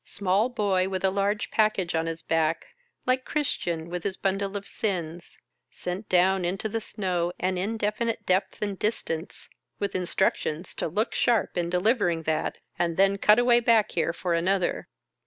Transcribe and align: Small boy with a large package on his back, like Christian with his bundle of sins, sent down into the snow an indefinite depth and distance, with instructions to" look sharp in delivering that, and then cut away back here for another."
Small 0.03 0.49
boy 0.49 0.89
with 0.89 1.03
a 1.05 1.11
large 1.11 1.51
package 1.51 1.93
on 1.93 2.07
his 2.07 2.23
back, 2.23 2.65
like 3.05 3.23
Christian 3.23 3.87
with 3.87 4.03
his 4.03 4.17
bundle 4.17 4.57
of 4.57 4.65
sins, 4.65 5.37
sent 5.69 6.09
down 6.09 6.43
into 6.43 6.67
the 6.67 6.81
snow 6.81 7.31
an 7.39 7.55
indefinite 7.55 8.25
depth 8.25 8.63
and 8.63 8.79
distance, 8.79 9.47
with 9.77 9.93
instructions 9.93 10.73
to" 10.73 10.87
look 10.87 11.13
sharp 11.13 11.55
in 11.55 11.69
delivering 11.69 12.23
that, 12.23 12.57
and 12.79 12.97
then 12.97 13.19
cut 13.19 13.37
away 13.37 13.59
back 13.59 13.91
here 13.91 14.11
for 14.11 14.33
another." 14.33 14.87